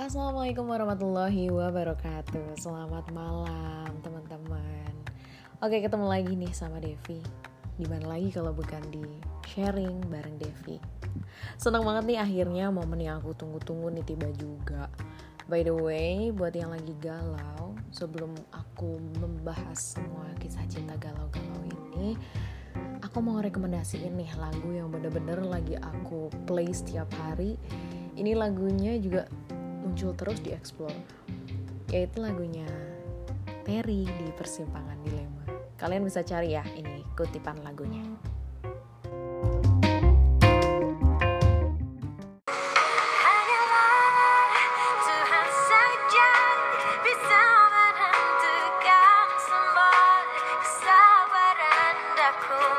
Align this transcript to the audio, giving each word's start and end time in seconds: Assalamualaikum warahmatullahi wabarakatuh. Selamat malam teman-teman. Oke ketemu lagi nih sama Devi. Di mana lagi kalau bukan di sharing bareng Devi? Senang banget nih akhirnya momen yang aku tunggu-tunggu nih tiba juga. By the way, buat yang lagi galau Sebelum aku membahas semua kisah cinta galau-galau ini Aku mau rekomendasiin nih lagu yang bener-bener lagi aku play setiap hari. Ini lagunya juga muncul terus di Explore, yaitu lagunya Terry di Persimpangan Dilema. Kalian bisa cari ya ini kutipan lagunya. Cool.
Assalamualaikum 0.00 0.64
warahmatullahi 0.64 1.52
wabarakatuh. 1.52 2.56
Selamat 2.56 3.04
malam 3.12 3.92
teman-teman. 4.00 4.96
Oke 5.60 5.84
ketemu 5.84 6.08
lagi 6.08 6.32
nih 6.40 6.56
sama 6.56 6.80
Devi. 6.80 7.20
Di 7.76 7.84
mana 7.84 8.16
lagi 8.16 8.32
kalau 8.32 8.56
bukan 8.56 8.80
di 8.88 9.04
sharing 9.44 10.00
bareng 10.08 10.40
Devi? 10.40 10.80
Senang 11.60 11.84
banget 11.84 12.08
nih 12.08 12.16
akhirnya 12.16 12.72
momen 12.72 12.96
yang 12.96 13.20
aku 13.20 13.36
tunggu-tunggu 13.36 13.92
nih 13.92 14.04
tiba 14.08 14.32
juga. 14.40 14.88
By 15.52 15.68
the 15.68 15.76
way, 15.76 16.32
buat 16.32 16.56
yang 16.56 16.72
lagi 16.72 16.96
galau 16.96 17.76
Sebelum 17.92 18.32
aku 18.56 18.96
membahas 19.20 20.00
semua 20.00 20.32
kisah 20.40 20.64
cinta 20.64 20.96
galau-galau 20.96 21.60
ini 21.68 22.16
Aku 23.04 23.20
mau 23.20 23.36
rekomendasiin 23.36 24.16
nih 24.16 24.32
lagu 24.40 24.72
yang 24.72 24.88
bener-bener 24.88 25.44
lagi 25.44 25.76
aku 25.76 26.32
play 26.48 26.72
setiap 26.72 27.10
hari. 27.20 27.60
Ini 28.14 28.38
lagunya 28.38 28.96
juga 28.96 29.26
muncul 29.80 30.12
terus 30.14 30.38
di 30.44 30.52
Explore, 30.52 31.00
yaitu 31.88 32.20
lagunya 32.20 32.68
Terry 33.64 34.04
di 34.04 34.28
Persimpangan 34.36 35.00
Dilema. 35.02 35.44
Kalian 35.80 36.04
bisa 36.04 36.20
cari 36.20 36.52
ya 36.52 36.64
ini 36.76 37.02
kutipan 37.16 37.58
lagunya. 37.64 38.04
Cool. 52.30 52.69